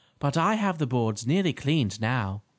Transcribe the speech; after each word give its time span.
"But 0.17 0.35
I 0.35 0.55
have 0.55 0.79
the 0.79 0.87
boards 0.87 1.27
nearly 1.27 1.53
cleaned 1.53 2.01
now." 2.01 2.41